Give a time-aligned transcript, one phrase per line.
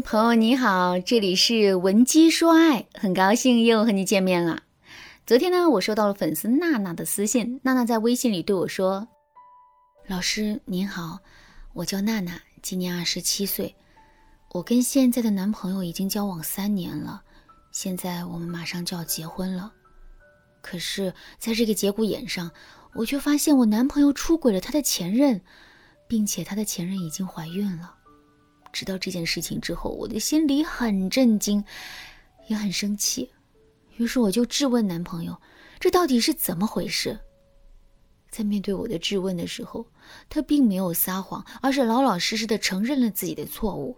[0.00, 4.62] 朋友你好，这里是文姬说爱，很高兴又和你见面了。
[5.26, 9.08] 昨天呢，我收到了粉丝娜娜的私信，娜娜在微信里对我说
[10.06, 11.20] ：“老师您好，
[11.72, 13.74] 我叫娜娜，今年二十七岁，
[14.52, 17.22] 我跟现在的男朋友已经交往三年了，
[17.72, 19.72] 现在我们马上就要结婚了。
[20.60, 22.50] 可是，在这个节骨眼上，
[22.94, 25.40] 我却发现我男朋友出轨了他的前任，
[26.06, 27.94] 并且他的前任已经怀孕了。”
[28.76, 31.64] 知道这件事情之后，我的心里很震惊，
[32.46, 33.30] 也很生气。
[33.96, 35.34] 于是我就质问男朋友
[35.80, 37.18] ：“这到底是怎么回事？”
[38.30, 39.86] 在面对我的质问的时候，
[40.28, 43.96] 他并没有撒谎，而是老老实实的承认了自己的错误。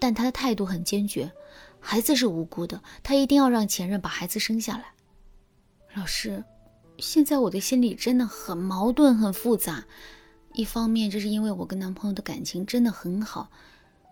[0.00, 1.30] 但他的态度很坚决，
[1.78, 4.86] 孩子是无辜的，他一定要让前任把孩子生下来。
[5.94, 6.42] 老师，
[6.98, 9.84] 现在我的心里真的很矛盾，很复杂。
[10.54, 13.48] 一方面，这是因为我跟男朋友的感情真的很好。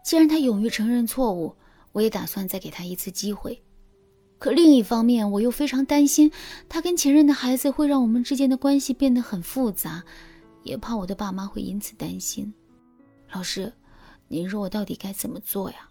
[0.05, 1.57] 既然他勇于承认错误，
[1.93, 3.63] 我也打算再给他一次机会。
[4.39, 6.31] 可另一方面，我又非常担心
[6.69, 10.05] 他跟前任的孩子会让我们之间的关系变得很复杂，
[10.63, 12.53] 也怕我的爸妈会因此担心。
[13.33, 13.73] 老师，
[14.29, 15.89] 您说我到底该怎么做呀？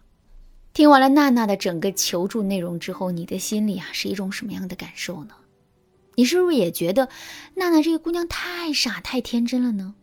[0.72, 5.34] 听完了娜娜的整个求助内容之后，你的心里啊是一种什么样的感受呢？
[6.14, 7.08] 你是不是也觉得
[7.54, 9.96] 娜娜这个姑娘太傻太天真了呢？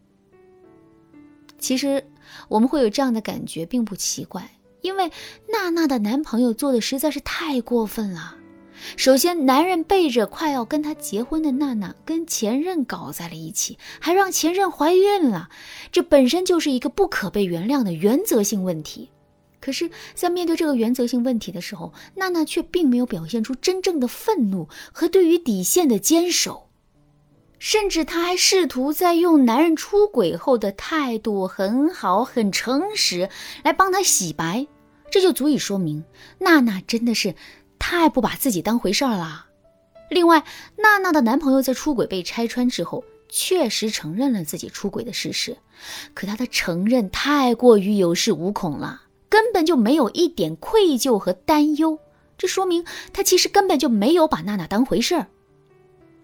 [1.58, 2.06] 其实。
[2.50, 4.50] 我们会有这样的感觉，并不奇怪，
[4.82, 5.12] 因为
[5.52, 8.36] 娜娜的男朋友做的实在是太过分了。
[8.98, 15.50] 首先，男人背着快要跟她结婚的娜娜跟前任搞在了一起，还让前任怀孕了，
[15.92, 19.12] 这本身就是一个不可被原谅的原则性问题。
[19.60, 26.71] 可是，在面对这个原则性问题的时候，娜娜却并没有表现出真正的愤怒和对于底线的坚守。
[27.62, 33.30] 甚至她还试图在用男人出轨后的态度很好、很诚实
[33.64, 34.66] 来帮他洗白，
[35.12, 36.04] 这就足以说明
[36.40, 37.36] 娜娜真的是
[37.78, 39.46] 太不把自己当回事儿了。
[40.10, 40.44] 另外，
[40.78, 45.56] 娜娜的男朋友在出轨被拆穿之后，确实承认了自己出轨的事实，
[46.16, 52.00] 可他的承认太过于有恃无恐了，根本就没有一点愧疚和担忧，
[52.40, 52.84] 这说明
[53.14, 55.28] 他其实根本就没有把娜娜当回事儿。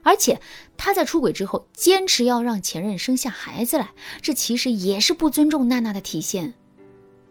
[0.08, 0.40] 而且
[0.78, 3.90] 他在出轨之后坚持要让前任生下孩子来，
[4.22, 6.54] 这其实也是不尊重娜娜的体现。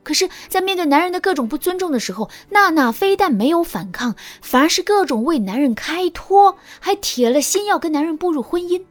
[0.03, 8.85] 可是，在面对男人的各种不尊重的时候，娜娜非但没有反抗，反而是各种为男人开脱，还铁了心要跟男人步入婚姻。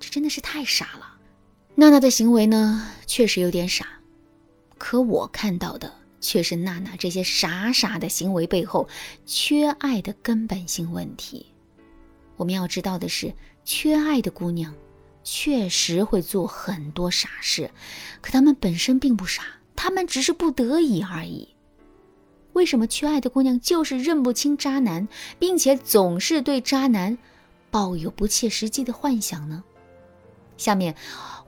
[0.00, 1.14] 这真的是太傻了。
[1.76, 3.86] 娜娜的行为呢，确实有点傻。
[4.78, 8.88] 可我看到的却是娜娜这些傻傻的行为背后
[9.24, 11.46] 缺爱的根本性问题。
[12.36, 13.32] 我们要知道的是，
[13.64, 14.74] 缺爱的姑娘
[15.24, 17.70] 确实会做很多傻事，
[18.20, 19.42] 可她们本身并不傻，
[19.74, 21.48] 她们只是不得已而已。
[22.52, 25.08] 为什么缺爱的姑娘就是认不清渣男，
[25.38, 27.18] 并且总是对渣男
[27.70, 29.62] 抱有不切实际的幻想呢？
[30.56, 30.94] 下面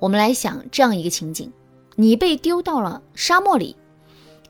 [0.00, 1.50] 我们来想这样一个情景：
[1.96, 3.74] 你被丢到了沙漠里，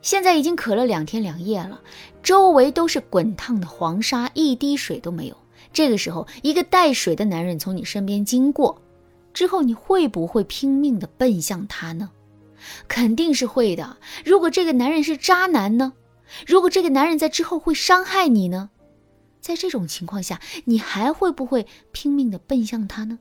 [0.02, 1.80] 现在已经渴了两天两夜了，
[2.24, 5.36] 周围都是滚烫的黄沙，一滴水都没有。
[5.78, 8.82] 这个时候，一个带水的男人从你身边经过，
[9.32, 12.10] 之后你会不会拼命的奔向他呢？
[12.88, 13.96] 肯定是会的。
[14.24, 15.92] 如果这个男人是渣男呢？
[16.48, 18.70] 如果这个男人在之后会伤害你呢？
[19.40, 23.20] 在这种情况下，你还会不会拼命的奔向他呢？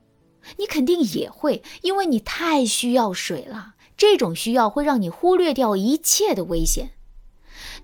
[0.58, 3.76] 你肯定也会，因为你太需要水了。
[3.96, 6.90] 这种需要会让你忽略掉一切的危险。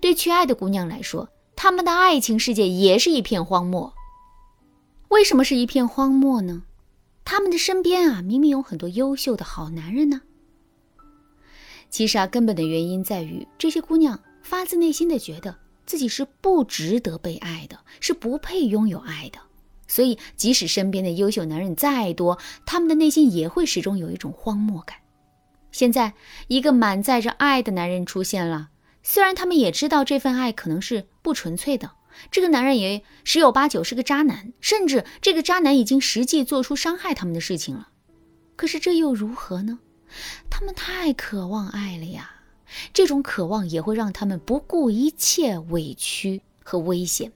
[0.00, 3.94] 对缺爱的姑娘来说，她们的爱情世界也是一片荒漠。
[5.14, 6.64] 为什么是一片荒漠呢？
[7.24, 10.22] 他们的身边啊，明明有很多优秀的好男人呢。
[11.88, 19.38] 其实啊，根本的原因在于这些姑娘发自内心的觉得自己是不值得被爱的，是不配拥有爱的。
[19.86, 22.36] 所以，即使身边的优秀男人再多，
[22.66, 24.98] 他们的内心也会始终有一种荒漠感。
[25.70, 26.14] 现在，
[26.48, 28.70] 一个满载着爱的男人出现了，
[29.04, 31.92] 虽然他们也知道这份爱可能是不纯粹的。
[32.30, 37.88] 这个男人也十有八九是个渣男，甚至这个渣男已经实际做出伤害他们的事情了。
[38.56, 39.78] 可是这又如何呢？
[40.48, 42.42] 他们太渴望爱了呀，
[42.92, 47.32] 这种渴望也会让他们不顾一切委屈和危险。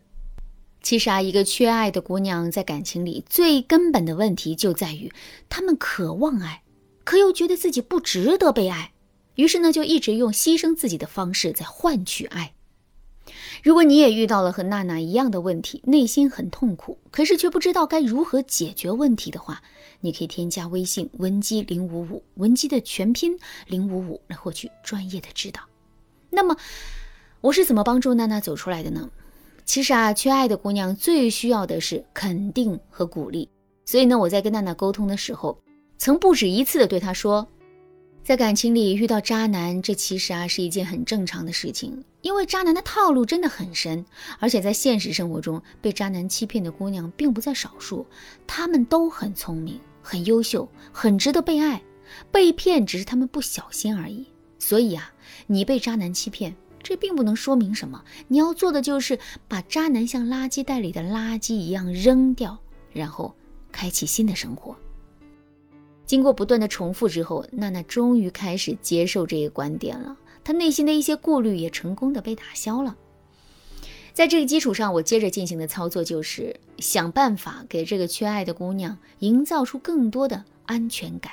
[0.80, 5.12] 其实啊，一个缺爱的姑娘在感情里最根本的问题就在于，
[5.48, 6.62] 她们渴望爱，
[7.02, 8.92] 可又觉得自己不值得被爱，
[9.34, 12.54] 于是呢，就一直用牺牲自己的方式在换取爱。
[13.62, 19.60] 如果你也遇到了和娜娜一样的问题，内心很痛苦，可是却不知道该如何解决问题的话，
[20.00, 25.60] 你可以添加微信文姬零五五，文姬的全拼零五五来获取专业的指导。
[26.30, 26.56] 那么，
[27.40, 29.10] 我是怎么帮助娜娜走出来的呢？
[29.64, 33.48] 其实啊，缺爱的姑娘最需要的是肯定和鼓励。
[33.84, 35.58] 所以呢，我在跟娜娜沟通的时候，
[35.98, 37.46] 曾不止一次的对她说，
[38.28, 44.04] 在感情里遇到渣男，这其实啊是一件很正常的事情，因为渣男的套路真的很深，
[44.38, 48.06] 而且在现实生活中被渣男欺骗的姑娘并不在少数，
[48.46, 51.82] 她们都很聪明、很优秀、很值得被爱，
[52.30, 54.26] 被骗只是他们不小心而已。
[54.58, 55.10] 所以啊，
[55.46, 56.54] 你被渣男欺骗。
[56.82, 62.58] 这并不能说明什么，你要做的就是把渣男像垃圾袋里的垃圾一样扔掉，
[62.92, 63.34] 然后
[63.72, 64.76] 开启新的生活。
[66.08, 72.96] 经过不断的重复之后，娜娜终于开始接受这个观点了，她内心的一些顾虑也成功的被打消了。
[74.14, 81.32] 在这个基础上，我接着进行的操作就是想办法给这个缺爱的姑娘营造出更多的安全感。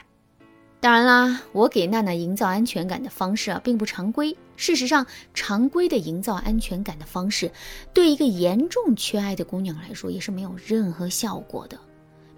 [0.82, 4.36] 当然啦，我给娜娜营造安全感的方式啊，并不常规。
[4.58, 7.50] 事实上，常规的营造安全感的方式，
[7.94, 11.80] 对一个严重缺爱的姑娘来说，也是没有任何效果的。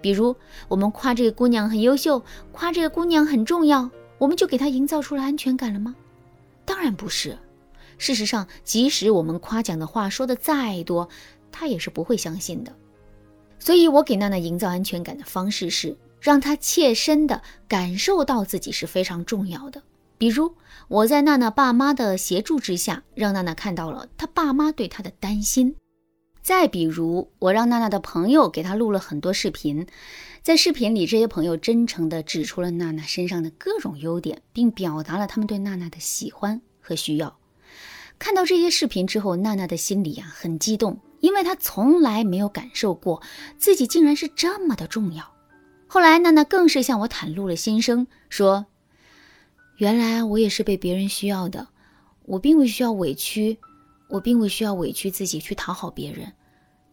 [0.08, 0.34] 比如，
[0.70, 2.24] 我们夸这个姑娘很优秀，
[2.54, 5.94] 夸这个姑娘很重要，我们就给她营造出了安全感了吗？
[6.64, 7.38] 当然不是。
[7.98, 11.10] 事实上，即使我们夸奖的话说的再多，
[11.52, 12.74] 她也是不会相信的。
[13.60, 15.98] 所以，我给娜娜营造安全感的方式是。
[16.22, 19.84] 让她切身的感受到自己是非常重要的。
[20.18, 20.56] 比如，
[20.88, 25.76] 我在娜娜爸妈的协助之下，让娜娜看到了她爸妈对她的担心。
[26.48, 29.86] 再比如，我让娜娜的朋友给她录了很多视频，
[30.42, 37.38] 在视频里，这些朋友真诚地指出了娜娜身上的各种优点，并表达了他们对娜娜的喜欢和需要。
[38.18, 43.22] 看到这些视频之后，娜娜的心里呀很激动，因为她从来没有感受过
[43.58, 45.30] 自己竟然是这么的重要。
[45.86, 48.68] 后来，娜娜更是向我袒露了心声，说
[49.80, 51.68] ：“原来我也是被别人需要的，
[52.24, 53.60] 我并不需要委屈，
[54.08, 56.34] 我并不需要委屈自己去讨好别人。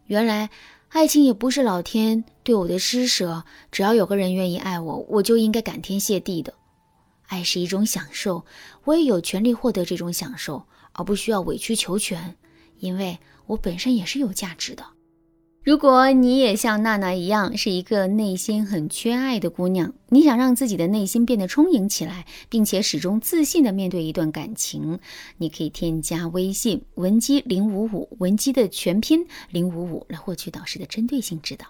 [0.05, 0.49] 原来，
[0.89, 6.53] 爱情也不是老天对我的施舍，只要有个人愿意爱我，我就应该感天谢地的。
[7.27, 8.45] 爱是一种享受，
[8.83, 12.35] 我也有权利获得这种享受，而不需要委曲求全，
[12.77, 13.17] 因为
[13.47, 14.85] 我本身也是有价值的。”
[15.65, 24.99] 如果你也像娜娜一样是一个内心很缺爱的姑娘，你想让自己的内心变得充盈起来，并且始终自信的面对一段感情，
[25.37, 31.65] 你可以添加微信文姬零五五，文姬的全拼零五五，来获取导师的针对性指导。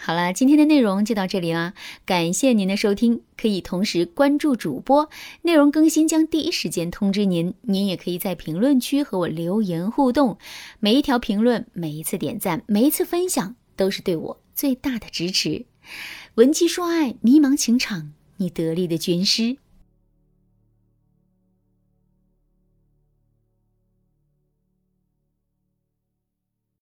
[0.00, 1.74] 好了，今天的内容就到这里啦，
[2.06, 3.22] 感谢您的收听。
[3.36, 5.10] 可以同时关注主播，
[5.42, 7.52] 内容更新将第一时间通知您。
[7.62, 10.38] 您也可以在评论区和我留言互动，
[10.78, 15.66] 每一条评论、每一次点赞、每一次分享，都是对我最大的支持。
[16.36, 19.56] 文姬说爱，迷茫情场，你得力的军师。